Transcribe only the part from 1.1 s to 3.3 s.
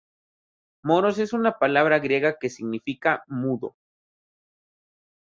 es una palabra griega que significa